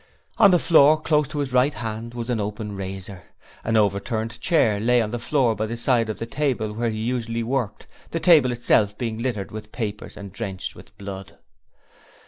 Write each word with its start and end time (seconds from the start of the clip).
On 0.39 0.49
the 0.49 0.57
floor, 0.57 0.99
close 0.99 1.27
to 1.27 1.37
his 1.37 1.53
right 1.53 1.75
hand, 1.75 2.15
was 2.15 2.31
an 2.31 2.39
open 2.39 2.75
razor. 2.75 3.21
An 3.63 3.77
overturned 3.77 4.41
chair 4.41 4.79
lay 4.79 4.99
on 4.99 5.11
the 5.11 5.19
floor 5.19 5.53
by 5.55 5.67
the 5.67 5.77
side 5.77 6.09
of 6.09 6.17
the 6.17 6.25
table 6.25 6.73
where 6.73 6.89
he 6.89 6.97
usually 6.97 7.43
worked, 7.43 7.85
the 8.09 8.19
table 8.19 8.51
itself 8.51 8.97
being 8.97 9.19
littered 9.19 9.51
with 9.51 9.71
papers 9.71 10.17
and 10.17 10.31
drenched 10.33 10.73
with 10.75 10.97
blood. 10.97 11.37